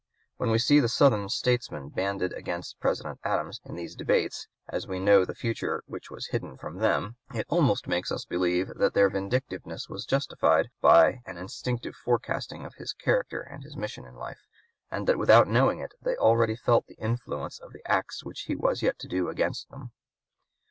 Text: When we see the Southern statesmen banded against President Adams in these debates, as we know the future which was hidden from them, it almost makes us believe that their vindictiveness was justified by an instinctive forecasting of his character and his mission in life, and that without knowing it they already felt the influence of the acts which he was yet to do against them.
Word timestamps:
When 0.37 0.49
we 0.49 0.57
see 0.57 0.79
the 0.79 0.89
Southern 0.89 1.29
statesmen 1.29 1.89
banded 1.89 2.33
against 2.33 2.79
President 2.79 3.19
Adams 3.23 3.61
in 3.63 3.75
these 3.75 3.95
debates, 3.95 4.47
as 4.67 4.87
we 4.87 4.97
know 4.97 5.23
the 5.25 5.35
future 5.35 5.83
which 5.85 6.09
was 6.09 6.29
hidden 6.29 6.57
from 6.57 6.79
them, 6.79 7.17
it 7.35 7.45
almost 7.49 7.87
makes 7.87 8.11
us 8.11 8.25
believe 8.25 8.69
that 8.77 8.95
their 8.95 9.11
vindictiveness 9.11 9.89
was 9.89 10.07
justified 10.07 10.71
by 10.81 11.19
an 11.27 11.37
instinctive 11.37 11.95
forecasting 11.95 12.65
of 12.65 12.73
his 12.79 12.93
character 12.93 13.41
and 13.41 13.61
his 13.61 13.77
mission 13.77 14.07
in 14.07 14.15
life, 14.15 14.41
and 14.89 15.05
that 15.07 15.19
without 15.19 15.47
knowing 15.47 15.77
it 15.77 15.93
they 16.01 16.15
already 16.15 16.55
felt 16.55 16.87
the 16.87 16.97
influence 16.97 17.59
of 17.59 17.71
the 17.71 17.85
acts 17.85 18.25
which 18.25 18.45
he 18.47 18.55
was 18.55 18.81
yet 18.81 18.97
to 18.97 19.07
do 19.07 19.29
against 19.29 19.69
them. 19.69 19.91